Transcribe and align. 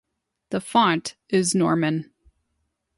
The 0.49 0.59
font 0.61 1.15
is 1.29 1.53
Norman. 1.53 2.11